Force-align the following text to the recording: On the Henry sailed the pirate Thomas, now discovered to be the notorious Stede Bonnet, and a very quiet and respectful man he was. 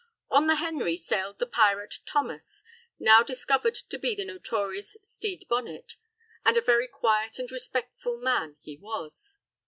On 0.31 0.47
the 0.47 0.55
Henry 0.55 0.97
sailed 0.97 1.37
the 1.37 1.45
pirate 1.45 1.99
Thomas, 2.07 2.63
now 2.97 3.21
discovered 3.21 3.75
to 3.75 3.99
be 3.99 4.15
the 4.15 4.25
notorious 4.25 4.97
Stede 5.03 5.45
Bonnet, 5.47 5.95
and 6.43 6.57
a 6.57 6.61
very 6.61 6.87
quiet 6.87 7.37
and 7.37 7.51
respectful 7.51 8.17
man 8.17 8.55
he 8.61 8.75
was. 8.77 9.37